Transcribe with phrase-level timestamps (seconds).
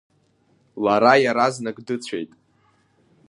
[0.83, 2.31] Лара иаразнак дыцәеит.